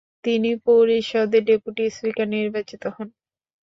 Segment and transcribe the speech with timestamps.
[0.23, 3.07] তিনি পরিষদের deputy speaker নির্বাচিত হন।